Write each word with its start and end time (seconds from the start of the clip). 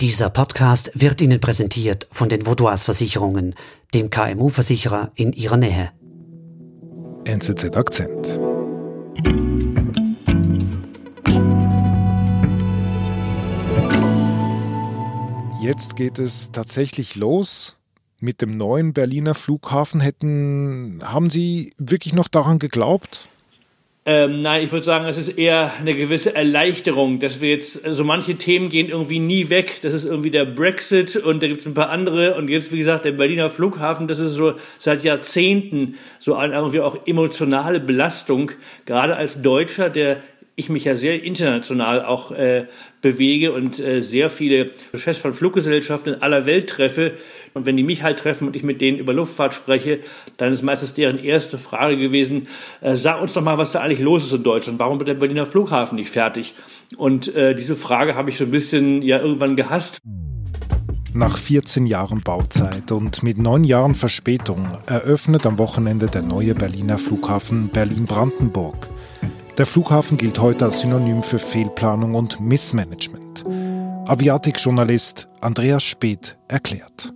Dieser 0.00 0.30
Podcast 0.30 0.92
wird 0.94 1.20
Ihnen 1.20 1.40
präsentiert 1.40 2.06
von 2.10 2.30
den 2.30 2.46
Vaudois 2.46 2.78
Versicherungen, 2.84 3.54
dem 3.92 4.08
KMU-Versicherer 4.08 5.12
in 5.14 5.34
Ihrer 5.34 5.58
Nähe. 5.58 5.92
NZZ 7.26 7.76
Akzent. 7.76 8.40
Jetzt 15.60 15.96
geht 15.96 16.18
es 16.18 16.50
tatsächlich 16.50 17.16
los 17.16 17.76
mit 18.20 18.40
dem 18.40 18.56
neuen 18.56 18.94
Berliner 18.94 19.34
Flughafen. 19.34 20.00
Hätten, 20.00 21.00
haben 21.04 21.28
Sie 21.28 21.74
wirklich 21.76 22.14
noch 22.14 22.28
daran 22.28 22.58
geglaubt? 22.58 23.28
Ähm, 24.06 24.40
nein, 24.40 24.62
ich 24.62 24.72
würde 24.72 24.84
sagen, 24.84 25.04
es 25.04 25.18
ist 25.18 25.36
eher 25.36 25.72
eine 25.78 25.94
gewisse 25.94 26.34
Erleichterung, 26.34 27.20
dass 27.20 27.42
wir 27.42 27.50
jetzt, 27.50 27.74
so 27.74 27.86
also 27.86 28.04
manche 28.04 28.36
Themen 28.36 28.70
gehen 28.70 28.88
irgendwie 28.88 29.18
nie 29.18 29.50
weg. 29.50 29.80
Das 29.82 29.92
ist 29.92 30.06
irgendwie 30.06 30.30
der 30.30 30.46
Brexit 30.46 31.16
und 31.16 31.42
da 31.42 31.48
gibt 31.48 31.60
es 31.60 31.66
ein 31.66 31.74
paar 31.74 31.90
andere. 31.90 32.34
Und 32.36 32.48
jetzt, 32.48 32.72
wie 32.72 32.78
gesagt, 32.78 33.04
der 33.04 33.12
Berliner 33.12 33.50
Flughafen, 33.50 34.08
das 34.08 34.18
ist 34.18 34.32
so 34.32 34.54
seit 34.78 35.04
Jahrzehnten 35.04 35.96
so 36.18 36.34
eine 36.34 36.54
irgendwie 36.54 36.80
auch 36.80 37.06
emotionale 37.06 37.78
Belastung, 37.78 38.52
gerade 38.86 39.16
als 39.16 39.42
Deutscher, 39.42 39.90
der 39.90 40.22
ich 40.56 40.68
mich 40.68 40.84
ja 40.84 40.94
sehr 40.94 41.22
international 41.22 42.04
auch 42.04 42.32
äh, 42.32 42.66
bewege 43.00 43.52
und 43.52 43.78
äh, 43.78 44.02
sehr 44.02 44.28
viele 44.28 44.70
Chefs 44.94 45.18
von 45.18 45.32
Fluggesellschaften 45.32 46.14
in 46.14 46.22
aller 46.22 46.44
Welt 46.46 46.68
treffe. 46.68 47.12
Und 47.54 47.66
wenn 47.66 47.76
die 47.76 47.82
mich 47.82 48.02
halt 48.02 48.18
treffen 48.18 48.46
und 48.46 48.56
ich 48.56 48.62
mit 48.62 48.80
denen 48.80 48.98
über 48.98 49.12
Luftfahrt 49.12 49.54
spreche, 49.54 50.00
dann 50.36 50.52
ist 50.52 50.62
meistens 50.62 50.94
deren 50.94 51.18
erste 51.18 51.58
Frage 51.58 51.96
gewesen, 51.96 52.48
äh, 52.80 52.94
sag 52.94 53.22
uns 53.22 53.32
doch 53.32 53.42
mal, 53.42 53.58
was 53.58 53.72
da 53.72 53.80
eigentlich 53.80 54.00
los 54.00 54.24
ist 54.26 54.32
in 54.32 54.42
Deutschland. 54.42 54.78
Warum 54.78 54.98
wird 54.98 55.08
der 55.08 55.14
Berliner 55.14 55.46
Flughafen 55.46 55.96
nicht 55.96 56.10
fertig? 56.10 56.54
Und 56.96 57.34
äh, 57.34 57.54
diese 57.54 57.76
Frage 57.76 58.14
habe 58.14 58.30
ich 58.30 58.36
so 58.36 58.44
ein 58.44 58.50
bisschen 58.50 59.02
ja 59.02 59.18
irgendwann 59.18 59.56
gehasst. 59.56 59.98
Nach 61.12 61.38
14 61.38 61.86
Jahren 61.86 62.20
Bauzeit 62.20 62.92
und 62.92 63.24
mit 63.24 63.36
neun 63.36 63.64
Jahren 63.64 63.96
Verspätung 63.96 64.78
eröffnet 64.86 65.44
am 65.44 65.58
Wochenende 65.58 66.06
der 66.06 66.22
neue 66.22 66.54
Berliner 66.54 66.98
Flughafen 66.98 67.68
Berlin-Brandenburg. 67.68 68.90
Der 69.60 69.66
Flughafen 69.66 70.16
gilt 70.16 70.38
heute 70.38 70.64
als 70.64 70.80
Synonym 70.80 71.20
für 71.20 71.38
Fehlplanung 71.38 72.14
und 72.14 72.40
Missmanagement. 72.40 73.44
Aviatik-Journalist 74.08 75.28
Andreas 75.42 75.82
Speth 75.82 76.38
erklärt. 76.48 77.12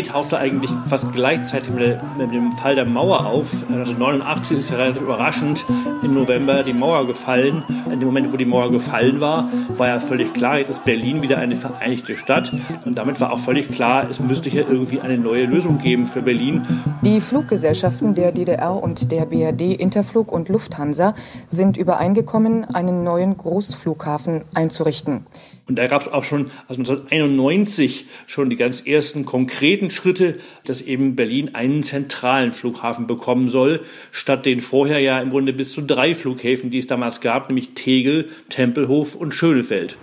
Idee 0.00 0.10
tauchte 0.10 0.38
eigentlich 0.38 0.70
fast 0.88 1.12
gleichzeitig 1.12 1.72
mit, 1.74 2.32
dem 2.32 2.52
Fall 2.52 2.74
der 2.74 2.84
Mauer 2.84 3.26
auf. 3.26 3.64
Also 3.72 3.92
89 3.92 4.58
ist 4.58 4.70
ja 4.70 4.76
relativ 4.76 5.02
überraschend 5.02 5.64
im 6.02 6.14
November 6.14 6.62
die 6.62 6.72
Mauer 6.72 7.06
gefallen. 7.06 7.62
In 7.86 8.00
dem 8.00 8.06
Moment, 8.06 8.32
wo 8.32 8.36
die 8.36 8.44
Mauer 8.44 8.70
gefallen 8.70 9.20
war, 9.20 9.50
war 9.76 9.88
ja 9.88 10.00
völlig 10.00 10.32
klar, 10.32 10.58
jetzt 10.58 10.70
ist 10.70 10.84
Berlin 10.84 11.22
wieder 11.22 11.38
eine 11.38 11.56
vereinigte 11.56 12.16
Stadt. 12.16 12.52
Und 12.84 12.96
damit 12.96 13.20
war 13.20 13.32
auch 13.32 13.38
völlig 13.38 13.70
klar, 13.70 14.08
es 14.10 14.20
müsste 14.20 14.50
hier 14.50 14.68
irgendwie 14.68 15.00
eine 15.00 15.18
neue 15.18 15.44
Lösung 15.44 15.78
geben 15.78 16.06
für 16.06 16.22
Berlin. 16.22 16.62
Die 17.02 17.20
Fluggesellschaften 17.20 18.14
der 18.14 18.32
DDR 18.32 18.82
und 18.82 19.12
der 19.12 19.26
BRD 19.26 19.74
Interflug 19.74 20.32
und 20.32 20.48
Lufthansa 20.48 21.14
sind 21.48 21.76
übereingekommen, 21.76 22.64
einen 22.64 23.04
neuen 23.04 23.36
Großflughafen 23.36 24.44
einzurichten. 24.54 25.26
Und 25.70 25.76
da 25.76 25.86
gab 25.86 26.02
es 26.02 26.08
auch 26.08 26.24
schon 26.24 26.50
also 26.66 26.80
1991 26.80 28.06
schon 28.26 28.50
die 28.50 28.56
ganz 28.56 28.84
ersten 28.84 29.24
konkreten 29.24 29.90
Schritte, 29.90 30.38
dass 30.64 30.82
eben 30.82 31.14
Berlin 31.14 31.54
einen 31.54 31.84
zentralen 31.84 32.50
Flughafen 32.50 33.06
bekommen 33.06 33.48
soll, 33.48 33.82
statt 34.10 34.46
den 34.46 34.62
vorher 34.62 34.98
ja 34.98 35.20
im 35.20 35.30
Grunde 35.30 35.52
bis 35.52 35.70
zu 35.70 35.82
drei 35.90 36.14
Flughäfen, 36.14 36.70
die 36.70 36.78
es 36.78 36.86
damals 36.86 37.20
gab, 37.20 37.48
nämlich 37.48 37.74
Tegel, 37.74 38.28
Tempelhof 38.48 39.14
und 39.14 39.34
Schönefeld. 39.34 39.96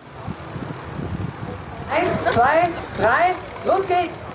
Eins, 1.90 2.24
zwei, 2.26 2.70
drei, 2.98 3.34
los 3.66 3.88
geht's! 3.88 4.26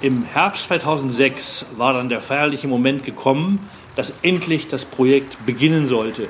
Im 0.00 0.24
Herbst 0.24 0.64
2006 0.64 1.66
war 1.76 1.92
dann 1.92 2.08
der 2.08 2.20
feierliche 2.20 2.66
Moment 2.66 3.04
gekommen, 3.04 3.68
dass 3.94 4.12
endlich 4.22 4.68
das 4.68 4.84
Projekt 4.84 5.44
beginnen 5.46 5.86
sollte. 5.86 6.28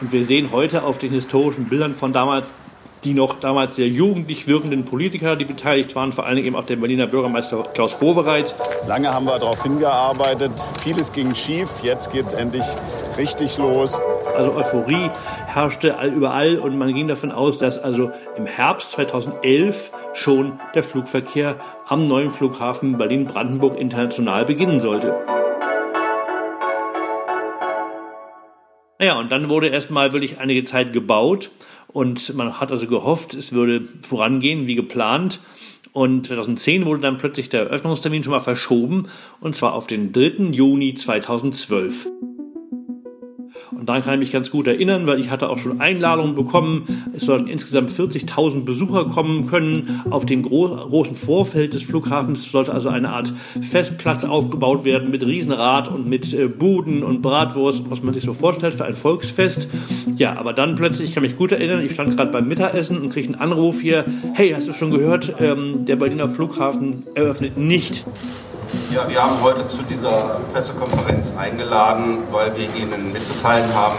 Und 0.00 0.12
wir 0.12 0.24
sehen 0.24 0.50
heute 0.50 0.82
auf 0.82 0.98
den 0.98 1.12
historischen 1.12 1.66
Bildern 1.66 1.94
von 1.94 2.12
damals 2.12 2.48
die 3.04 3.14
noch 3.14 3.40
damals 3.40 3.76
sehr 3.76 3.88
jugendlich 3.88 4.46
wirkenden 4.46 4.84
Politiker, 4.84 5.36
die 5.36 5.44
beteiligt 5.44 5.94
waren, 5.96 6.12
vor 6.12 6.26
allen 6.26 6.36
Dingen 6.36 6.48
eben 6.48 6.56
auch 6.56 6.66
der 6.66 6.76
Berliner 6.76 7.06
Bürgermeister 7.06 7.64
Klaus 7.74 8.00
Wowereit. 8.00 8.54
Lange 8.86 9.12
haben 9.12 9.24
wir 9.24 9.38
darauf 9.38 9.62
hingearbeitet, 9.62 10.52
vieles 10.78 11.12
ging 11.12 11.34
schief, 11.34 11.70
jetzt 11.82 12.12
geht 12.12 12.26
es 12.26 12.34
endlich 12.34 12.64
richtig 13.16 13.58
los. 13.58 14.00
Also 14.36 14.54
Euphorie 14.54 15.10
herrschte 15.46 15.96
überall 16.14 16.58
und 16.58 16.78
man 16.78 16.92
ging 16.94 17.08
davon 17.08 17.32
aus, 17.32 17.58
dass 17.58 17.78
also 17.78 18.10
im 18.36 18.46
Herbst 18.46 18.92
2011 18.92 19.92
schon 20.14 20.60
der 20.74 20.82
Flugverkehr 20.82 21.56
am 21.86 22.04
neuen 22.04 22.30
Flughafen 22.30 22.96
Berlin-Brandenburg 22.98 23.78
international 23.78 24.44
beginnen 24.44 24.80
sollte. 24.80 25.14
Naja, 28.98 29.18
und 29.18 29.32
dann 29.32 29.48
wurde 29.48 29.68
erstmal 29.68 30.12
wirklich 30.12 30.38
einige 30.38 30.64
Zeit 30.64 30.92
gebaut 30.92 31.50
und 31.88 32.34
man 32.34 32.60
hat 32.60 32.70
also 32.70 32.86
gehofft, 32.86 33.34
es 33.34 33.52
würde 33.52 33.82
vorangehen 34.02 34.66
wie 34.66 34.74
geplant. 34.74 35.40
Und 35.92 36.28
2010 36.28 36.86
wurde 36.86 37.02
dann 37.02 37.18
plötzlich 37.18 37.48
der 37.48 37.62
Eröffnungstermin 37.62 38.22
schon 38.22 38.32
mal 38.32 38.38
verschoben, 38.38 39.08
und 39.40 39.56
zwar 39.56 39.74
auf 39.74 39.88
den 39.88 40.12
3. 40.12 40.52
Juni 40.52 40.94
2012. 40.94 42.06
Und 43.80 43.88
daran 43.88 44.02
kann 44.02 44.14
ich 44.14 44.20
mich 44.20 44.32
ganz 44.32 44.50
gut 44.50 44.66
erinnern, 44.66 45.06
weil 45.06 45.18
ich 45.18 45.30
hatte 45.30 45.48
auch 45.48 45.56
schon 45.56 45.80
Einladungen 45.80 46.34
bekommen. 46.34 46.84
Es 47.16 47.24
sollten 47.24 47.46
insgesamt 47.46 47.90
40.000 47.90 48.66
Besucher 48.66 49.06
kommen 49.06 49.46
können. 49.46 50.02
Auf 50.10 50.26
dem 50.26 50.42
gro 50.42 50.68
großen 50.68 51.16
Vorfeld 51.16 51.72
des 51.72 51.84
Flughafens 51.84 52.50
sollte 52.50 52.74
also 52.74 52.90
eine 52.90 53.08
Art 53.08 53.32
Festplatz 53.62 54.24
aufgebaut 54.24 54.84
werden 54.84 55.10
mit 55.10 55.24
Riesenrad 55.24 55.88
und 55.88 56.06
mit 56.06 56.34
äh, 56.34 56.46
Buden 56.46 57.02
und 57.02 57.22
Bratwurst, 57.22 57.84
was 57.88 58.02
man 58.02 58.12
sich 58.12 58.24
so 58.24 58.34
vorstellt 58.34 58.74
für 58.74 58.84
ein 58.84 58.92
Volksfest. 58.92 59.66
Ja, 60.18 60.38
aber 60.38 60.52
dann 60.52 60.74
plötzlich, 60.74 61.08
ich 61.08 61.14
kann 61.14 61.22
mich 61.22 61.38
gut 61.38 61.52
erinnern, 61.52 61.82
ich 61.82 61.92
stand 61.92 62.18
gerade 62.18 62.30
beim 62.30 62.48
Mittagessen 62.48 63.00
und 63.00 63.08
kriege 63.08 63.28
einen 63.28 63.40
Anruf 63.40 63.80
hier, 63.80 64.04
hey, 64.34 64.50
hast 64.50 64.68
du 64.68 64.74
schon 64.74 64.90
gehört, 64.90 65.36
ähm, 65.40 65.86
der 65.86 65.96
Berliner 65.96 66.28
Flughafen 66.28 67.04
eröffnet 67.14 67.56
nicht. 67.56 68.04
Ja, 68.92 69.08
wir 69.08 69.22
haben 69.22 69.40
heute 69.40 69.64
zu 69.68 69.84
dieser 69.84 70.40
Pressekonferenz 70.52 71.36
eingeladen, 71.36 72.18
weil 72.32 72.56
wir 72.56 72.64
Ihnen 72.64 73.12
mitzuteilen 73.12 73.72
haben, 73.72 73.98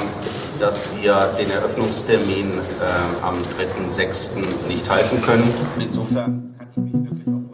dass 0.60 0.90
wir 1.02 1.30
den 1.40 1.50
Eröffnungstermin 1.50 2.52
äh, 2.52 3.24
am 3.24 3.36
3.6. 3.88 4.68
nicht 4.68 4.90
halten 4.90 5.22
können. 5.22 5.50
Insofern 5.80 6.54
kann 6.58 6.68
ich 6.72 6.78
mich 6.78 6.94
wirklich 7.10 7.28
auch 7.28 7.52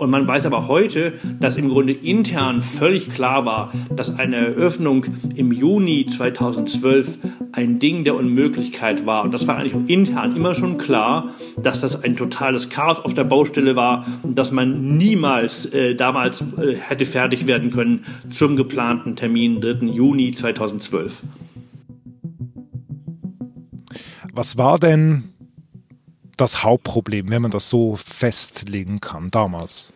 und 0.00 0.08
man 0.08 0.26
weiß 0.26 0.46
aber 0.46 0.66
heute, 0.66 1.12
dass 1.40 1.58
im 1.58 1.68
Grunde 1.68 1.92
intern 1.92 2.62
völlig 2.62 3.10
klar 3.10 3.44
war, 3.44 3.70
dass 3.94 4.18
eine 4.18 4.38
Eröffnung 4.38 5.04
im 5.36 5.52
Juni 5.52 6.06
2012 6.06 7.18
ein 7.52 7.78
Ding 7.78 8.04
der 8.04 8.14
Unmöglichkeit 8.14 9.06
war. 9.06 9.24
Und 9.24 9.32
das 9.32 9.46
war 9.46 9.56
eigentlich 9.56 9.88
intern 9.88 10.36
immer 10.36 10.54
schon 10.54 10.78
klar, 10.78 11.30
dass 11.60 11.80
das 11.80 12.02
ein 12.02 12.16
totales 12.16 12.68
Chaos 12.68 13.00
auf 13.00 13.14
der 13.14 13.24
Baustelle 13.24 13.76
war 13.76 14.06
und 14.22 14.36
dass 14.38 14.52
man 14.52 14.96
niemals 14.96 15.66
äh, 15.66 15.94
damals 15.94 16.42
äh, 16.58 16.76
hätte 16.76 17.06
fertig 17.06 17.46
werden 17.46 17.70
können 17.70 18.04
zum 18.30 18.56
geplanten 18.56 19.16
Termin 19.16 19.60
3. 19.60 19.86
Juni 19.86 20.32
2012. 20.32 21.22
Was 24.32 24.56
war 24.56 24.78
denn 24.78 25.24
das 26.36 26.62
Hauptproblem, 26.62 27.30
wenn 27.30 27.42
man 27.42 27.50
das 27.50 27.68
so 27.68 27.96
festlegen 27.96 29.00
kann 29.00 29.30
damals? 29.30 29.92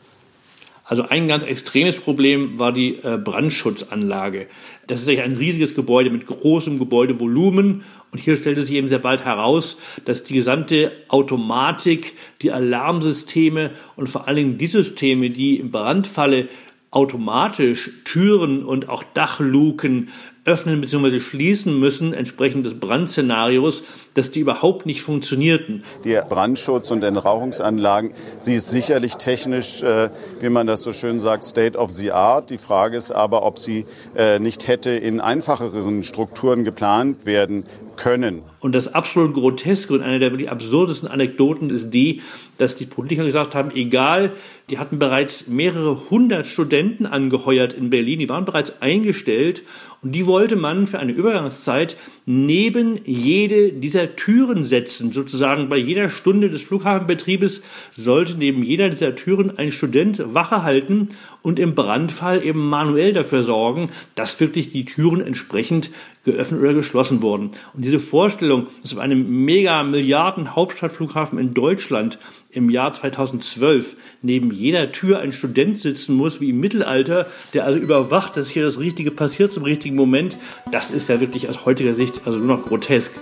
Also 0.85 1.09
ein 1.09 1.29
ganz 1.29 1.45
extremes 1.45 1.97
Problem 1.97 2.59
war 2.59 2.71
die 2.71 2.97
äh, 2.97 3.17
Brandschutzanlage. 3.17 4.49
Das 4.87 5.01
ist 5.01 5.09
ein 5.09 5.37
riesiges 5.37 5.75
Gebäude 5.75 6.11
mit 6.11 6.27
großem 6.27 6.79
Gebäudevolumen 6.79 7.85
und 8.13 8.19
hier 8.19 8.37
stellte 8.37 8.63
sich 8.63 8.75
eben 8.75 8.91
sehr 8.91 8.99
bald 8.99 9.25
heraus, 9.25 9.79
dass 10.05 10.25
die 10.25 10.35
gesamte 10.35 10.93
Automatik, 11.09 12.15
die 12.43 12.53
Alarmsysteme 12.53 13.71
und 13.97 14.09
vor 14.09 14.29
allen 14.29 14.37
Dingen 14.37 14.59
die 14.59 14.67
Systeme, 14.67 15.31
die 15.31 15.57
im 15.57 15.71
Brandfalle 15.71 16.49
automatisch 16.91 17.91
Türen 18.05 18.63
und 18.63 18.89
auch 18.89 19.03
Dachluken 19.03 20.11
öffnen 20.45 20.81
bzw. 20.81 21.21
schließen 21.21 21.79
müssen, 21.79 22.13
entsprechend 22.13 22.67
des 22.67 22.79
Brandszenarios, 22.79 23.83
dass 24.15 24.31
die 24.31 24.41
überhaupt 24.41 24.87
nicht 24.87 25.03
funktionierten. 25.03 25.85
Die 26.05 26.19
Brandschutz- 26.29 26.91
und 26.91 27.03
Entrauchungsanlagen, 27.03 28.13
sie 28.39 28.55
ist 28.55 28.71
sicherlich 28.71 29.15
technisch, 29.17 29.83
äh, 29.83 30.11
wie 30.41 30.51
man 30.51 30.67
das 30.67 30.83
so 30.83 30.93
schön 30.93 31.21
sagt, 31.21 31.45
State 31.45 31.79
of 31.79 31.91
the 31.93 32.13
Art. 32.13 32.51
Die 32.51 32.59
Frage 32.59 32.97
ist 32.97 33.11
aber, 33.11 33.45
ob 33.45 33.59
sie 33.59 33.87
äh, 34.17 34.39
nicht 34.39 34.69
hätte 34.69 34.91
in 34.91 35.21
einfacheren 35.21 36.03
Strukturen 36.03 36.65
geplant 36.65 37.27
werden 37.27 37.65
können. 37.97 38.43
Und 38.61 38.75
das 38.75 38.95
absolut 38.95 39.35
Groteske 39.35 39.95
und 39.95 40.03
eine 40.03 40.19
der 40.19 40.31
wirklich 40.31 40.51
absurdesten 40.51 41.09
Anekdoten 41.09 41.71
ist 41.71 41.91
die, 41.91 42.23
dass 42.57 42.77
die 42.77 42.87
Politiker 42.87 43.25
gesagt 43.25 43.55
haben, 43.55 43.71
egal, 43.75 44.33
die 44.71 44.79
hatten 44.79 44.99
bereits 44.99 45.47
mehrere 45.47 46.09
hundert 46.11 46.47
Studenten 46.47 47.07
angeheuert 47.07 47.75
in 47.75 47.91
Berlin, 47.91 48.19
die 48.19 48.29
waren 48.29 48.45
bereits 48.45 48.81
eingestellt 48.81 49.63
und 50.03 50.13
die 50.13 50.27
wollte 50.27 50.57
man 50.57 50.87
für 50.87 50.99
eine 50.99 51.13
Übergangszeit 51.13 51.97
neben 52.27 53.01
jede 53.05 53.73
dieser 53.73 54.17
Türen 54.17 54.65
setzen. 54.65 55.13
Sozusagen 55.13 55.69
bei 55.69 55.77
jeder 55.77 56.09
Stunde 56.09 56.51
des 56.51 56.63
Flughafenbetriebes 56.63 57.63
sollte 57.93 58.37
neben 58.39 58.63
jeder 58.63 58.89
dieser 58.89 59.15
Türen 59.15 59.59
ein 59.59 59.71
Student 59.71 60.35
Wache 60.35 60.63
halten 60.63 61.09
und 61.43 61.59
im 61.59 61.75
Brandfall 61.75 62.43
eben 62.45 62.67
manuell 62.69 63.13
dafür 63.13 63.43
sorgen, 63.43 63.91
dass 64.15 64.41
wirklich 64.41 64.71
die 64.71 64.85
Türen 64.85 65.21
entsprechend 65.21 65.91
geöffnet 66.25 66.61
oder 66.61 66.75
geschlossen 66.75 67.23
wurden. 67.23 67.51
Und 67.75 67.85
diese 67.85 67.99
Vorstellung, 67.99 68.67
dass 68.83 68.93
auf 68.93 68.99
einem 68.99 69.45
mega 69.45 69.83
Milliarden 69.83 70.55
Hauptstadtflughafen 70.55 71.39
in 71.39 71.55
Deutschland 71.55 72.19
im 72.51 72.71
Jahr 72.71 72.95
2012 72.95 73.97
neben 74.23 74.53
jeder 74.53 74.93
Tür 74.93 75.19
ein 75.19 75.33
Student 75.33 75.81
sitzen 75.81 76.15
muss, 76.15 76.41
wie 76.41 76.51
im 76.51 76.61
Mittelalter, 76.61 77.27
der 77.53 77.65
also 77.65 77.79
überwacht, 77.79 78.37
dass 78.37 78.51
hier 78.51 78.65
das 78.65 78.79
Richtige 78.79 79.11
passiert 79.11 79.53
zum 79.53 79.65
richtigen 79.65 79.97
Moment, 79.97 80.37
das 80.71 80.91
ist 80.91 81.09
ja 81.09 81.21
wirklich 81.21 81.49
aus 81.49 81.65
heutiger 81.65 81.95
Sicht 81.95 82.23
also 82.25 82.39
nur 82.39 82.57
noch 82.57 82.67
grotesk. 82.67 83.13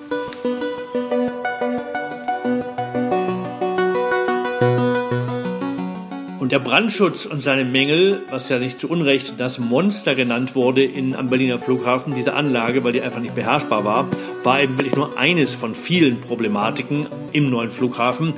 Der 6.52 6.58
Brandschutz 6.58 7.24
und 7.24 7.40
seine 7.40 7.64
Mängel, 7.64 8.20
was 8.30 8.50
ja 8.50 8.58
nicht 8.58 8.78
zu 8.78 8.86
Unrecht 8.90 9.40
das 9.40 9.58
Monster 9.58 10.14
genannt 10.14 10.54
wurde 10.54 10.84
in, 10.84 11.16
am 11.16 11.30
Berliner 11.30 11.58
Flughafen, 11.58 12.14
diese 12.14 12.34
Anlage, 12.34 12.84
weil 12.84 12.92
die 12.92 13.00
einfach 13.00 13.20
nicht 13.20 13.34
beherrschbar 13.34 13.86
war, 13.86 14.06
war 14.42 14.60
eben 14.60 14.76
wirklich 14.76 14.94
nur 14.94 15.16
eines 15.16 15.54
von 15.54 15.74
vielen 15.74 16.20
Problematiken 16.20 17.06
im 17.32 17.48
neuen 17.48 17.70
Flughafen. 17.70 18.34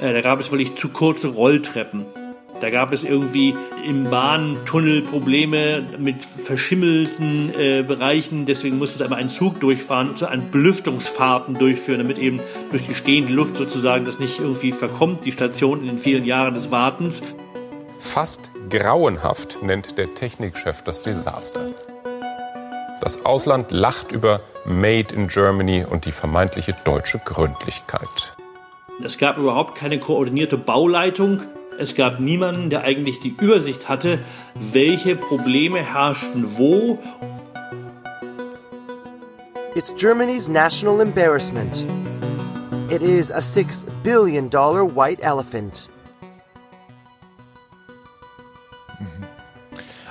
Äh, 0.00 0.14
da 0.14 0.20
gab 0.20 0.40
es 0.40 0.50
wirklich 0.50 0.74
zu 0.74 0.88
kurze 0.88 1.28
Rolltreppen. 1.28 2.04
Da 2.60 2.70
gab 2.70 2.92
es 2.92 3.04
irgendwie 3.04 3.54
im 3.86 4.04
Bahntunnel 4.04 5.02
Probleme 5.02 5.82
mit 5.98 6.24
verschimmelten 6.24 7.52
äh, 7.54 7.82
Bereichen. 7.82 8.46
Deswegen 8.46 8.78
musste 8.78 8.96
es 8.96 9.02
aber 9.02 9.16
ein 9.16 9.28
Zug 9.28 9.60
durchfahren 9.60 10.10
und 10.10 10.18
so 10.18 10.26
ein 10.26 10.50
Belüftungsfahrten 10.50 11.54
durchführen, 11.54 11.98
damit 11.98 12.18
eben 12.18 12.40
durch 12.70 12.86
die 12.86 12.94
stehende 12.94 13.32
Luft 13.32 13.56
sozusagen 13.56 14.04
das 14.04 14.18
nicht 14.18 14.40
irgendwie 14.40 14.72
verkommt, 14.72 15.24
die 15.24 15.32
Station 15.32 15.80
in 15.80 15.86
den 15.86 15.98
vielen 15.98 16.24
Jahren 16.24 16.54
des 16.54 16.70
Wartens. 16.70 17.22
Fast 17.98 18.50
grauenhaft 18.70 19.62
nennt 19.62 19.98
der 19.98 20.14
Technikchef 20.14 20.82
das 20.82 21.02
Desaster. 21.02 21.66
Das 23.00 23.24
Ausland 23.24 23.70
lacht 23.70 24.12
über 24.12 24.40
Made 24.64 25.14
in 25.14 25.28
Germany 25.28 25.84
und 25.88 26.06
die 26.06 26.12
vermeintliche 26.12 26.74
deutsche 26.84 27.20
Gründlichkeit. 27.24 28.36
Es 29.04 29.18
gab 29.18 29.36
überhaupt 29.36 29.76
keine 29.76 30.00
koordinierte 30.00 30.56
Bauleitung. 30.56 31.42
Es 31.78 31.94
gab 31.94 32.20
niemanden, 32.20 32.70
der 32.70 32.82
eigentlich 32.82 33.20
die 33.20 33.34
Übersicht 33.38 33.88
hatte, 33.88 34.20
welche 34.54 35.14
Probleme 35.14 35.82
herrschten 35.82 36.56
wo. 36.56 36.98
It's 39.74 39.94
Germany's 39.94 40.48
national 40.48 41.00
embarrassment. 41.00 41.86
It 42.88 43.02
is 43.02 43.30
a 43.30 43.42
six 43.42 43.84
billion 44.02 44.48
dollar 44.48 44.84
white 44.84 45.22
elephant. 45.22 45.90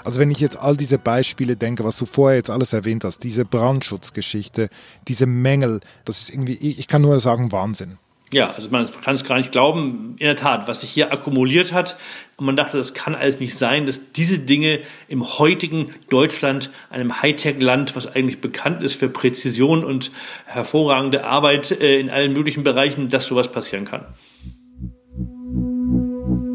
Also 0.03 0.19
wenn 0.19 0.29
ich 0.29 0.39
jetzt 0.39 0.57
all 0.57 0.77
diese 0.77 0.99
Beispiele 0.99 1.55
denke, 1.57 1.83
was 1.83 1.97
du 1.97 2.05
vorher 2.05 2.37
jetzt 2.37 2.51
alles 2.51 2.73
erwähnt 2.73 3.03
hast, 3.03 3.23
diese 3.23 3.43
Brandschutzgeschichte, 3.43 4.69
diese 5.07 5.25
Mängel, 5.25 5.79
das 6.05 6.21
ist 6.21 6.29
irgendwie, 6.29 6.53
ich 6.53 6.87
kann 6.87 7.01
nur 7.01 7.19
sagen, 7.19 7.51
Wahnsinn. 7.51 7.97
Ja, 8.33 8.49
also 8.49 8.69
man 8.69 8.89
kann 9.03 9.15
es 9.15 9.23
gar 9.23 9.37
nicht 9.37 9.51
glauben, 9.51 10.15
in 10.17 10.25
der 10.25 10.35
Tat, 10.35 10.67
was 10.67 10.81
sich 10.81 10.89
hier 10.89 11.13
akkumuliert 11.13 11.71
hat. 11.73 11.97
Und 12.37 12.47
man 12.47 12.55
dachte, 12.55 12.77
das 12.77 12.93
kann 12.93 13.15
alles 13.15 13.39
nicht 13.39 13.57
sein, 13.57 13.85
dass 13.85 14.11
diese 14.11 14.39
Dinge 14.39 14.81
im 15.07 15.37
heutigen 15.37 15.91
Deutschland, 16.09 16.71
einem 16.89 17.21
Hightech-Land, 17.21 17.95
was 17.95 18.07
eigentlich 18.07 18.41
bekannt 18.41 18.81
ist 18.81 18.95
für 18.95 19.09
Präzision 19.09 19.85
und 19.85 20.11
hervorragende 20.45 21.23
Arbeit 21.23 21.71
äh, 21.71 21.99
in 21.99 22.09
allen 22.09 22.33
möglichen 22.33 22.63
Bereichen, 22.63 23.09
dass 23.09 23.27
sowas 23.27 23.51
passieren 23.51 23.85
kann. 23.85 24.05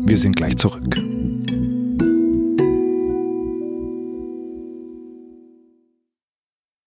Wir 0.07 0.19
sind 0.19 0.35
gleich 0.35 0.57
zurück. 0.57 0.97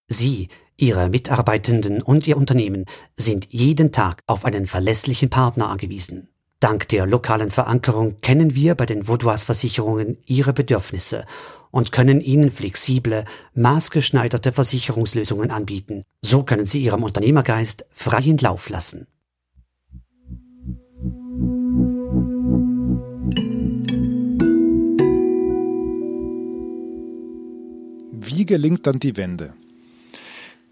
Sie, 0.10 0.50
Ihre 0.78 1.10
Mitarbeitenden 1.10 2.02
und 2.02 2.28
Ihr 2.28 2.38
Unternehmen 2.38 2.86
sind 3.16 3.48
jeden 3.52 3.92
Tag 3.92 4.22
auf 4.28 4.46
einen 4.46 4.66
verlässlichen 4.66 5.30
Partner 5.30 5.70
angewiesen. 5.70 6.30
Dank 6.60 6.88
der 6.88 7.06
lokalen 7.06 7.52
Verankerung 7.52 8.22
kennen 8.22 8.56
wir 8.56 8.76
bei 8.76 8.86
den 8.86 9.08
Vaudois 9.08 9.40
Versicherungen 9.46 10.18
Ihre 10.26 10.54
Bedürfnisse 10.54 11.26
und 11.72 11.92
können 11.92 12.22
Ihnen 12.22 12.52
flexible, 12.52 13.26
maßgeschneiderte 13.54 14.52
Versicherungslösungen 14.52 15.52
anbieten. 15.52 16.04
So 16.22 16.44
können 16.44 16.66
Sie 16.66 16.82
Ihrem 16.84 17.04
Unternehmergeist 17.04 17.86
freien 17.92 18.38
Lauf 18.38 18.70
lassen. 18.70 19.08
Wie 28.12 28.46
gelingt 28.46 28.88
dann 28.88 29.00
die 29.00 29.18
Wende? 29.18 29.54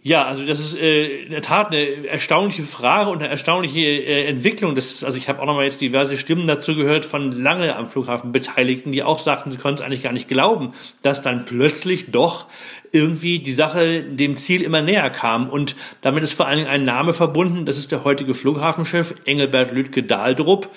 Ja, 0.03 0.25
also 0.25 0.43
das 0.43 0.59
ist 0.59 0.75
äh, 0.75 1.25
in 1.25 1.31
der 1.31 1.43
Tat 1.43 1.67
eine 1.67 2.07
erstaunliche 2.07 2.63
Frage 2.63 3.11
und 3.11 3.19
eine 3.19 3.27
erstaunliche 3.27 3.81
äh, 3.81 4.25
Entwicklung. 4.25 4.73
Das 4.73 4.85
ist, 4.85 5.03
also 5.03 5.19
ich 5.19 5.29
habe 5.29 5.39
auch 5.39 5.45
nochmal 5.45 5.65
jetzt 5.65 5.79
diverse 5.79 6.17
Stimmen 6.17 6.47
dazu 6.47 6.75
gehört 6.75 7.05
von 7.05 7.31
lange 7.31 7.75
am 7.75 7.87
Flughafen 7.87 8.31
Beteiligten, 8.31 8.91
die 8.91 9.03
auch 9.03 9.19
sagten, 9.19 9.51
sie 9.51 9.57
konnten 9.57 9.79
es 9.79 9.85
eigentlich 9.85 10.01
gar 10.01 10.11
nicht 10.11 10.27
glauben, 10.27 10.71
dass 11.03 11.21
dann 11.21 11.45
plötzlich 11.45 12.09
doch 12.09 12.47
irgendwie 12.91 13.39
die 13.39 13.51
Sache 13.51 14.01
dem 14.01 14.37
Ziel 14.37 14.63
immer 14.63 14.81
näher 14.81 15.11
kam. 15.11 15.47
Und 15.47 15.75
damit 16.01 16.23
ist 16.23 16.33
vor 16.33 16.47
allen 16.47 16.57
Dingen 16.57 16.69
ein 16.69 16.83
Name 16.83 17.13
verbunden, 17.13 17.67
das 17.67 17.77
ist 17.77 17.91
der 17.91 18.03
heutige 18.03 18.33
Flughafenchef 18.33 19.13
Engelbert 19.25 19.71
Lüdke 19.71 20.01
Dahldrup. 20.01 20.67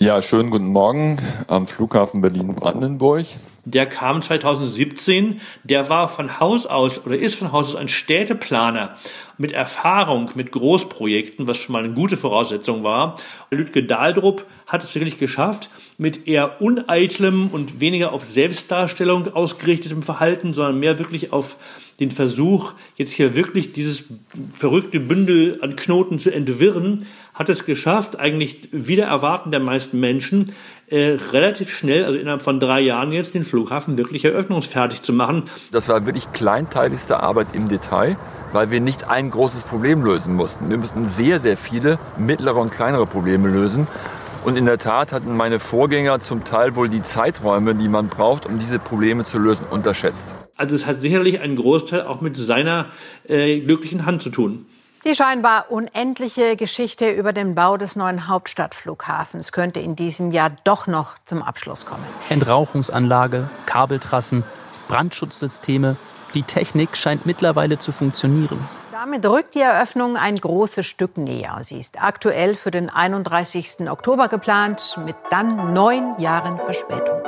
Ja, 0.00 0.22
schönen 0.22 0.50
guten 0.50 0.68
Morgen 0.68 1.18
am 1.48 1.66
Flughafen 1.66 2.20
Berlin-Brandenburg 2.20 3.26
der 3.72 3.86
kam 3.86 4.22
2017, 4.22 5.40
der 5.62 5.90
war 5.90 6.08
von 6.08 6.40
Haus 6.40 6.64
aus 6.64 7.04
oder 7.04 7.18
ist 7.18 7.34
von 7.34 7.52
Haus 7.52 7.68
aus 7.68 7.76
ein 7.76 7.88
Städteplaner 7.88 8.96
mit 9.36 9.52
Erfahrung 9.52 10.30
mit 10.34 10.52
Großprojekten, 10.52 11.46
was 11.46 11.58
schon 11.58 11.74
mal 11.74 11.84
eine 11.84 11.92
gute 11.92 12.16
Voraussetzung 12.16 12.82
war. 12.82 13.16
Lüdke 13.50 13.84
Dahldrup 13.84 14.46
hat 14.66 14.82
es 14.82 14.94
wirklich 14.94 15.18
geschafft, 15.18 15.68
mit 16.00 16.28
eher 16.28 16.62
uneitlem 16.62 17.48
und 17.48 17.80
weniger 17.80 18.12
auf 18.12 18.24
Selbstdarstellung 18.24 19.34
ausgerichtetem 19.34 20.04
Verhalten, 20.04 20.54
sondern 20.54 20.78
mehr 20.78 21.00
wirklich 21.00 21.32
auf 21.32 21.56
den 21.98 22.12
Versuch, 22.12 22.74
jetzt 22.96 23.10
hier 23.10 23.34
wirklich 23.34 23.72
dieses 23.72 24.04
verrückte 24.56 25.00
Bündel 25.00 25.58
an 25.60 25.74
Knoten 25.74 26.20
zu 26.20 26.30
entwirren, 26.30 27.06
hat 27.34 27.48
es 27.48 27.64
geschafft, 27.64 28.18
eigentlich 28.18 28.68
wieder 28.70 29.06
erwarten 29.06 29.50
der 29.50 29.58
meisten 29.58 29.98
Menschen, 29.98 30.52
äh, 30.86 31.18
relativ 31.32 31.76
schnell, 31.76 32.04
also 32.04 32.16
innerhalb 32.16 32.42
von 32.42 32.60
drei 32.60 32.80
Jahren 32.80 33.10
jetzt, 33.10 33.34
den 33.34 33.42
Flughafen 33.42 33.98
wirklich 33.98 34.24
eröffnungsfertig 34.24 35.02
zu 35.02 35.12
machen. 35.12 35.44
Das 35.72 35.88
war 35.88 36.06
wirklich 36.06 36.30
kleinteiligste 36.32 37.20
Arbeit 37.20 37.48
im 37.54 37.68
Detail, 37.68 38.16
weil 38.52 38.70
wir 38.70 38.80
nicht 38.80 39.08
ein 39.08 39.30
großes 39.30 39.64
Problem 39.64 40.04
lösen 40.04 40.34
mussten. 40.34 40.70
Wir 40.70 40.78
mussten 40.78 41.06
sehr, 41.06 41.40
sehr 41.40 41.56
viele 41.56 41.98
mittlere 42.16 42.56
und 42.56 42.70
kleinere 42.70 43.06
Probleme 43.06 43.48
lösen. 43.48 43.88
Und 44.44 44.56
in 44.56 44.64
der 44.64 44.78
Tat 44.78 45.12
hatten 45.12 45.36
meine 45.36 45.60
Vorgänger 45.60 46.20
zum 46.20 46.44
Teil 46.44 46.76
wohl 46.76 46.88
die 46.88 47.02
Zeiträume, 47.02 47.74
die 47.74 47.88
man 47.88 48.08
braucht, 48.08 48.46
um 48.46 48.58
diese 48.58 48.78
Probleme 48.78 49.24
zu 49.24 49.38
lösen, 49.38 49.66
unterschätzt. 49.68 50.34
Also 50.56 50.74
es 50.74 50.86
hat 50.86 51.02
sicherlich 51.02 51.40
einen 51.40 51.56
Großteil 51.56 52.02
auch 52.02 52.20
mit 52.20 52.36
seiner 52.36 52.86
äh, 53.28 53.60
glücklichen 53.60 54.06
Hand 54.06 54.22
zu 54.22 54.30
tun. 54.30 54.66
Die 55.04 55.14
scheinbar 55.14 55.70
unendliche 55.70 56.56
Geschichte 56.56 57.10
über 57.10 57.32
den 57.32 57.54
Bau 57.54 57.76
des 57.76 57.94
neuen 57.94 58.26
Hauptstadtflughafens 58.26 59.52
könnte 59.52 59.80
in 59.80 59.94
diesem 59.94 60.32
Jahr 60.32 60.50
doch 60.64 60.86
noch 60.86 61.14
zum 61.24 61.42
Abschluss 61.42 61.86
kommen. 61.86 62.04
Entrauchungsanlage, 62.28 63.48
Kabeltrassen, 63.66 64.42
Brandschutzsysteme. 64.88 65.96
Die 66.34 66.42
Technik 66.42 66.96
scheint 66.96 67.26
mittlerweile 67.26 67.78
zu 67.78 67.92
funktionieren. 67.92 68.58
Damit 69.00 69.24
rückt 69.26 69.54
die 69.54 69.60
Eröffnung 69.60 70.16
ein 70.16 70.34
großes 70.34 70.84
Stück 70.84 71.18
näher. 71.18 71.56
Sie 71.60 71.78
ist 71.78 72.02
aktuell 72.02 72.56
für 72.56 72.72
den 72.72 72.90
31. 72.90 73.88
Oktober 73.88 74.26
geplant, 74.26 74.98
mit 75.04 75.14
dann 75.30 75.72
neun 75.72 76.18
Jahren 76.18 76.56
Verspätung. 76.56 77.22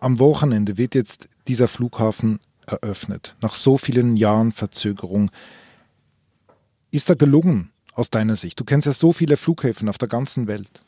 Am 0.00 0.18
Wochenende 0.18 0.78
wird 0.78 0.94
jetzt 0.94 1.28
dieser 1.48 1.68
Flughafen 1.68 2.40
eröffnet, 2.66 3.36
nach 3.42 3.54
so 3.54 3.76
vielen 3.76 4.16
Jahren 4.16 4.52
Verzögerung. 4.52 5.30
Ist 6.92 7.10
er 7.10 7.16
gelungen 7.16 7.72
aus 7.92 8.08
deiner 8.08 8.36
Sicht? 8.36 8.58
Du 8.58 8.64
kennst 8.64 8.86
ja 8.86 8.94
so 8.94 9.12
viele 9.12 9.36
Flughäfen 9.36 9.90
auf 9.90 9.98
der 9.98 10.08
ganzen 10.08 10.46
Welt. 10.46 10.83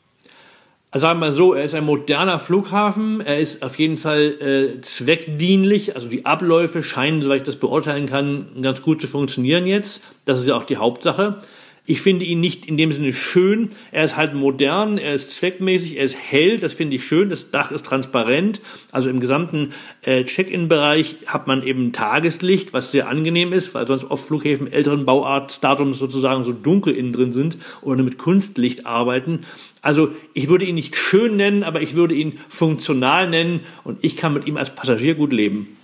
Also 0.89 1.05
sagen 1.05 1.19
wir 1.19 1.27
mal 1.27 1.33
so, 1.33 1.53
er 1.53 1.65
ist 1.65 1.75
ein 1.75 1.83
moderner 1.83 2.39
Flughafen, 2.39 3.19
er 3.19 3.39
ist 3.39 3.61
auf 3.61 3.77
jeden 3.77 3.97
Fall 3.97 4.77
äh, 4.77 4.81
zweckdienlich, 4.81 5.95
also 5.95 6.07
die 6.07 6.25
Abläufe 6.25 6.81
scheinen, 6.81 7.21
soweit 7.21 7.41
ich 7.41 7.43
das 7.43 7.57
beurteilen 7.57 8.05
kann, 8.05 8.47
ganz 8.61 8.81
gut 8.81 9.01
zu 9.01 9.07
funktionieren 9.07 9.67
jetzt. 9.67 10.01
Das 10.23 10.39
ist 10.39 10.47
ja 10.47 10.55
auch 10.55 10.63
die 10.63 10.77
Hauptsache. 10.77 11.41
Ich 11.89 12.01
finde 12.01 12.25
ihn 12.25 12.41
nicht 12.41 12.65
in 12.65 12.75
dem 12.75 12.91
Sinne 12.91 13.13
schön. 13.13 13.69
Er 13.93 14.03
ist 14.03 14.17
halt 14.17 14.33
modern, 14.33 14.97
er 14.97 15.13
ist 15.13 15.31
zweckmäßig, 15.31 15.95
er 15.95 16.03
ist 16.03 16.17
hell, 16.17 16.59
das 16.59 16.73
finde 16.73 16.97
ich 16.97 17.05
schön. 17.05 17.29
Das 17.29 17.49
Dach 17.49 17.71
ist 17.71 17.85
transparent. 17.85 18.59
Also 18.91 19.09
im 19.09 19.21
gesamten 19.21 19.71
äh, 20.01 20.25
Check-in-Bereich 20.25 21.15
hat 21.27 21.47
man 21.47 21.63
eben 21.63 21.93
Tageslicht, 21.93 22.73
was 22.73 22.91
sehr 22.91 23.07
angenehm 23.07 23.53
ist, 23.53 23.73
weil 23.73 23.87
sonst 23.87 24.03
oft 24.03 24.27
Flughäfen 24.27 24.71
älteren 24.71 25.05
Bauartdatums 25.05 25.97
sozusagen 25.97 26.43
so 26.43 26.51
dunkel 26.51 26.93
innen 26.93 27.13
drin 27.13 27.31
sind 27.31 27.57
oder 27.81 28.03
mit 28.03 28.17
Kunstlicht 28.17 28.85
arbeiten. 28.85 29.45
Also 29.81 30.09
ich 30.33 30.49
würde 30.49 30.65
ihn 30.65 30.75
nicht 30.75 30.97
schön 30.97 31.37
nennen, 31.37 31.63
aber 31.63 31.81
ich 31.81 31.95
würde 31.95 32.15
ihn 32.15 32.33
funktional 32.49 33.29
nennen 33.29 33.61
und 33.85 33.99
ich 34.01 34.17
kann 34.17 34.33
mit 34.33 34.45
ihm 34.45 34.57
als 34.57 34.75
Passagier 34.75 35.15
gut 35.15 35.31
leben. 35.31 35.77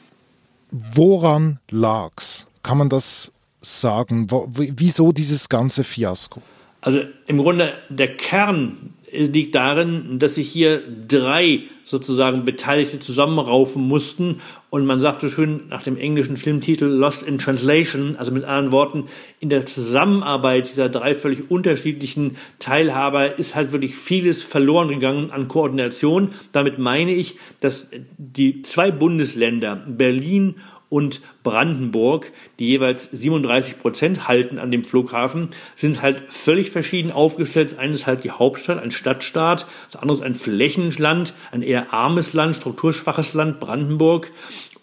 Woran 0.69 1.59
lag's? 1.71 2.45
Kann 2.61 2.77
man 2.77 2.89
das 2.89 3.32
sagen? 3.63 4.27
Wieso 4.29 5.11
dieses 5.11 5.49
ganze 5.49 5.83
Fiasko? 5.83 6.41
Also 6.81 7.01
im 7.27 7.37
Grunde 7.37 7.73
der 7.89 8.15
Kern 8.15 8.93
liegt 9.09 9.55
darin, 9.55 10.19
dass 10.19 10.35
sich 10.35 10.49
hier 10.49 10.81
drei 11.07 11.61
sozusagen 11.83 12.45
Beteiligte 12.45 12.99
zusammenraufen 12.99 13.87
mussten 13.87 14.41
und 14.69 14.85
man 14.85 15.01
sagte 15.01 15.29
schön 15.29 15.67
nach 15.69 15.83
dem 15.83 15.97
englischen 15.97 16.35
Filmtitel 16.35 16.85
Lost 16.85 17.21
in 17.21 17.37
Translation, 17.37 18.15
also 18.15 18.31
mit 18.31 18.43
anderen 18.43 18.71
Worten, 18.71 19.03
in 19.39 19.49
der 19.49 19.65
Zusammenarbeit 19.65 20.67
dieser 20.67 20.89
drei 20.89 21.13
völlig 21.13 21.51
unterschiedlichen 21.51 22.37
Teilhaber 22.57 23.37
ist 23.37 23.53
halt 23.53 23.71
wirklich 23.71 23.95
vieles 23.95 24.41
verloren 24.41 24.89
gegangen 24.89 25.31
an 25.31 25.47
Koordination. 25.47 26.29
Damit 26.53 26.79
meine 26.79 27.13
ich, 27.13 27.37
dass 27.59 27.87
die 28.17 28.63
zwei 28.63 28.89
Bundesländer, 28.89 29.75
Berlin 29.75 30.55
und 30.93 31.21
Brandenburg, 31.41 32.31
die 32.59 32.67
jeweils 32.67 33.09
37 33.11 33.79
Prozent 33.79 34.27
halten 34.27 34.59
an 34.59 34.69
dem 34.69 34.83
Flughafen, 34.83 35.49
sind 35.73 36.03
halt 36.03 36.31
völlig 36.31 36.69
verschieden 36.69 37.11
aufgestellt. 37.11 37.71
Das 37.71 37.79
eine 37.79 37.93
ist 37.93 38.05
halt 38.05 38.23
die 38.23 38.29
Hauptstadt, 38.29 38.77
ein 38.77 38.91
Stadtstaat, 38.91 39.65
das 39.91 39.99
andere 39.99 40.19
ist 40.19 40.23
ein 40.23 40.35
Flächenland, 40.35 41.33
ein 41.51 41.63
eher 41.63 41.93
armes 41.93 42.33
Land, 42.33 42.57
strukturschwaches 42.57 43.33
Land, 43.33 43.59
Brandenburg. 43.59 44.31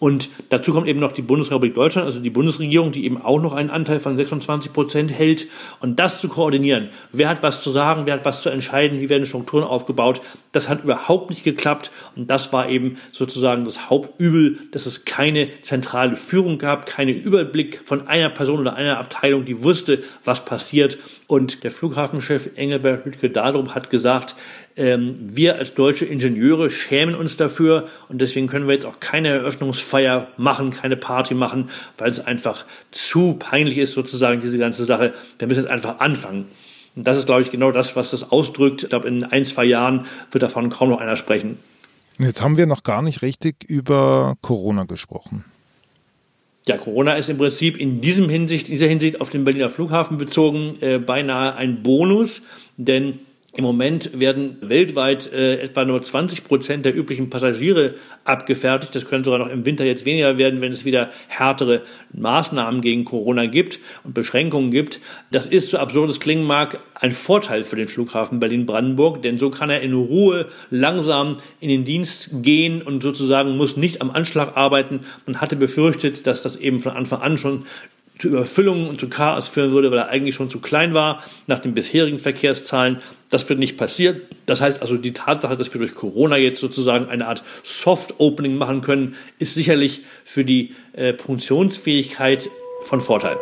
Und 0.01 0.29
dazu 0.49 0.73
kommt 0.73 0.87
eben 0.87 0.99
noch 0.99 1.11
die 1.11 1.21
Bundesrepublik 1.21 1.75
Deutschland, 1.75 2.07
also 2.07 2.19
die 2.19 2.31
Bundesregierung, 2.31 2.91
die 2.91 3.05
eben 3.05 3.21
auch 3.21 3.39
noch 3.39 3.53
einen 3.53 3.69
Anteil 3.69 3.99
von 3.99 4.17
26 4.17 4.73
Prozent 4.73 5.11
hält. 5.11 5.45
Und 5.79 5.99
das 5.99 6.19
zu 6.19 6.27
koordinieren, 6.27 6.89
wer 7.11 7.29
hat 7.29 7.43
was 7.43 7.61
zu 7.61 7.69
sagen, 7.69 8.07
wer 8.07 8.15
hat 8.15 8.25
was 8.25 8.41
zu 8.41 8.49
entscheiden, 8.49 8.99
wie 8.99 9.09
werden 9.09 9.27
Strukturen 9.27 9.63
aufgebaut, 9.63 10.21
das 10.53 10.69
hat 10.69 10.83
überhaupt 10.83 11.29
nicht 11.29 11.43
geklappt. 11.43 11.91
Und 12.15 12.31
das 12.31 12.51
war 12.51 12.67
eben 12.67 12.97
sozusagen 13.11 13.63
das 13.63 13.91
Hauptübel, 13.91 14.57
dass 14.71 14.87
es 14.87 15.05
keine 15.05 15.49
zentrale 15.61 16.17
Führung 16.17 16.57
gab, 16.57 16.87
keinen 16.87 17.15
Überblick 17.15 17.81
von 17.85 18.07
einer 18.07 18.31
Person 18.31 18.59
oder 18.59 18.73
einer 18.73 18.97
Abteilung, 18.97 19.45
die 19.45 19.63
wusste, 19.63 20.01
was 20.25 20.43
passiert. 20.45 20.97
Und 21.27 21.63
der 21.63 21.69
Flughafenchef 21.69 22.49
Engelbert 22.55 23.05
Lütke 23.05 23.29
Dadrup 23.29 23.75
hat 23.75 23.91
gesagt, 23.91 24.35
ähm, 24.77 25.15
wir 25.19 25.55
als 25.55 25.73
deutsche 25.73 26.05
Ingenieure 26.05 26.69
schämen 26.69 27.15
uns 27.15 27.37
dafür 27.37 27.87
und 28.09 28.21
deswegen 28.21 28.47
können 28.47 28.67
wir 28.67 28.73
jetzt 28.73 28.85
auch 28.85 28.99
keine 28.99 29.29
Eröffnungsfeier 29.29 30.27
machen, 30.37 30.71
keine 30.71 30.97
Party 30.97 31.33
machen, 31.33 31.69
weil 31.97 32.09
es 32.09 32.25
einfach 32.25 32.65
zu 32.91 33.33
peinlich 33.33 33.77
ist, 33.77 33.93
sozusagen, 33.93 34.41
diese 34.41 34.57
ganze 34.57 34.85
Sache. 34.85 35.13
Wir 35.39 35.47
müssen 35.47 35.61
jetzt 35.61 35.71
einfach 35.71 35.99
anfangen. 35.99 36.45
Und 36.95 37.07
das 37.07 37.17
ist, 37.17 37.25
glaube 37.25 37.41
ich, 37.41 37.51
genau 37.51 37.71
das, 37.71 37.95
was 37.95 38.11
das 38.11 38.31
ausdrückt. 38.31 38.83
Ich 38.83 38.89
glaube, 38.89 39.07
in 39.07 39.23
ein, 39.23 39.45
zwei 39.45 39.63
Jahren 39.63 40.05
wird 40.31 40.43
davon 40.43 40.69
kaum 40.69 40.89
noch 40.89 40.99
einer 40.99 41.15
sprechen. 41.15 41.57
Jetzt 42.19 42.41
haben 42.41 42.57
wir 42.57 42.65
noch 42.65 42.83
gar 42.83 43.01
nicht 43.01 43.21
richtig 43.21 43.63
über 43.67 44.35
Corona 44.41 44.83
gesprochen. 44.83 45.45
Ja, 46.67 46.77
Corona 46.77 47.15
ist 47.15 47.29
im 47.29 47.37
Prinzip 47.37 47.77
in 47.77 48.01
diesem 48.01 48.29
Hinsicht, 48.29 48.67
dieser 48.67 48.87
Hinsicht 48.87 49.19
auf 49.19 49.31
den 49.31 49.43
Berliner 49.43 49.69
Flughafen 49.69 50.17
bezogen 50.17 50.77
äh, 50.81 50.99
beinahe 50.99 51.55
ein 51.55 51.81
Bonus, 51.81 52.43
denn 52.77 53.19
im 53.53 53.65
Moment 53.65 54.17
werden 54.17 54.57
weltweit 54.61 55.31
äh, 55.33 55.59
etwa 55.59 55.83
nur 55.83 56.01
20 56.01 56.45
Prozent 56.45 56.85
der 56.85 56.95
üblichen 56.95 57.29
Passagiere 57.29 57.95
abgefertigt. 58.23 58.95
Das 58.95 59.09
können 59.09 59.25
sogar 59.25 59.39
noch 59.39 59.49
im 59.49 59.65
Winter 59.65 59.83
jetzt 59.83 60.05
weniger 60.05 60.37
werden, 60.37 60.61
wenn 60.61 60.71
es 60.71 60.85
wieder 60.85 61.09
härtere 61.27 61.81
Maßnahmen 62.13 62.79
gegen 62.79 63.03
Corona 63.03 63.47
gibt 63.47 63.79
und 64.05 64.13
Beschränkungen 64.13 64.71
gibt. 64.71 65.01
Das 65.31 65.47
ist, 65.47 65.69
so 65.69 65.79
absurd 65.79 66.09
es 66.09 66.21
klingen 66.21 66.45
mag, 66.45 66.81
ein 66.95 67.11
Vorteil 67.11 67.65
für 67.65 67.75
den 67.75 67.89
Flughafen 67.89 68.39
Berlin-Brandenburg, 68.39 69.21
denn 69.21 69.37
so 69.37 69.49
kann 69.49 69.69
er 69.69 69.81
in 69.81 69.93
Ruhe 69.93 70.47
langsam 70.69 71.37
in 71.59 71.67
den 71.67 71.83
Dienst 71.83 72.29
gehen 72.43 72.81
und 72.81 73.03
sozusagen 73.03 73.57
muss 73.57 73.75
nicht 73.75 74.01
am 74.01 74.11
Anschlag 74.11 74.55
arbeiten. 74.55 75.01
Man 75.25 75.41
hatte 75.41 75.57
befürchtet, 75.57 76.25
dass 76.25 76.41
das 76.41 76.55
eben 76.55 76.81
von 76.81 76.93
Anfang 76.93 77.21
an 77.21 77.37
schon 77.37 77.65
zu 78.21 78.27
Überfüllungen 78.27 78.87
und 78.87 78.99
zu 78.99 79.09
Chaos 79.09 79.49
führen 79.49 79.71
würde, 79.71 79.89
weil 79.89 79.97
er 79.97 80.09
eigentlich 80.09 80.35
schon 80.35 80.49
zu 80.49 80.59
klein 80.59 80.93
war 80.93 81.23
nach 81.47 81.59
den 81.59 81.73
bisherigen 81.73 82.19
Verkehrszahlen. 82.19 82.99
Das 83.29 83.49
wird 83.49 83.57
nicht 83.59 83.77
passiert. 83.77 84.21
Das 84.45 84.61
heißt 84.61 84.81
also, 84.81 84.97
die 84.97 85.13
Tatsache, 85.13 85.57
dass 85.57 85.73
wir 85.73 85.79
durch 85.79 85.95
Corona 85.95 86.37
jetzt 86.37 86.59
sozusagen 86.59 87.07
eine 87.07 87.27
Art 87.27 87.43
Soft-Opening 87.63 88.55
machen 88.55 88.81
können, 88.81 89.15
ist 89.39 89.55
sicherlich 89.55 90.01
für 90.23 90.45
die 90.45 90.75
äh, 90.93 91.13
Funktionsfähigkeit 91.17 92.49
von 92.83 93.01
Vorteil. 93.01 93.37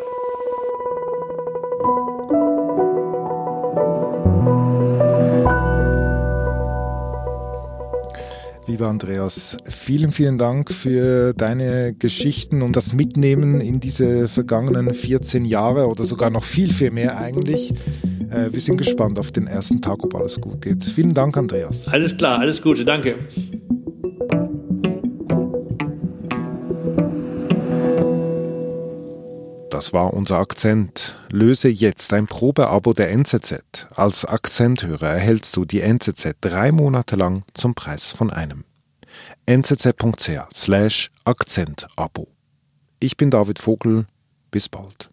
Lieber 8.79 8.91
Andreas, 8.91 9.57
vielen, 9.65 10.13
vielen 10.13 10.37
Dank 10.37 10.71
für 10.71 11.33
deine 11.33 11.93
Geschichten 11.93 12.61
und 12.61 12.77
das 12.77 12.93
Mitnehmen 12.93 13.59
in 13.59 13.81
diese 13.81 14.29
vergangenen 14.29 14.93
14 14.93 15.43
Jahre 15.43 15.87
oder 15.87 16.05
sogar 16.05 16.29
noch 16.29 16.45
viel, 16.45 16.71
viel 16.71 16.89
mehr 16.89 17.17
eigentlich. 17.17 17.73
Äh, 18.29 18.53
wir 18.53 18.59
sind 18.61 18.77
gespannt 18.77 19.19
auf 19.19 19.31
den 19.31 19.47
ersten 19.47 19.81
Tag, 19.81 20.01
ob 20.01 20.15
alles 20.15 20.39
gut 20.39 20.61
geht. 20.61 20.81
Vielen 20.85 21.13
Dank, 21.13 21.35
Andreas. 21.35 21.89
Alles 21.89 22.15
klar, 22.15 22.39
alles 22.39 22.61
Gute, 22.61 22.85
danke. 22.85 23.17
Das 29.69 29.91
war 29.91 30.13
unser 30.13 30.37
Akzent. 30.37 31.19
Löse 31.29 31.67
jetzt 31.67 32.13
ein 32.13 32.27
Probeabo 32.27 32.93
der 32.93 33.11
NZZ. 33.11 33.87
Als 33.93 34.23
Akzenthörer 34.23 35.09
erhältst 35.09 35.57
du 35.57 35.65
die 35.65 35.81
NZZ 35.81 36.35
drei 36.39 36.71
Monate 36.71 37.17
lang 37.17 37.43
zum 37.53 37.75
Preis 37.75 38.13
von 38.13 38.29
einem. 38.29 38.63
nzz.ch 39.47 40.47
slash 40.53 41.11
Akzentabo. 41.25 42.27
Ich 42.99 43.17
bin 43.17 43.31
David 43.31 43.59
Vogel. 43.59 44.05
Bis 44.51 44.67
bald. 44.67 45.09